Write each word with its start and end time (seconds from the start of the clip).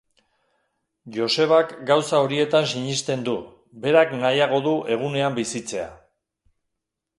Josebak 1.17 1.75
gauza 1.89 2.21
horietan 2.23 2.65
sinesten 2.71 3.27
du, 3.29 3.37
berak 3.85 4.17
nahiago 4.25 4.63
du 4.71 4.75
egunean 4.99 5.39
bizitzea. 5.41 5.89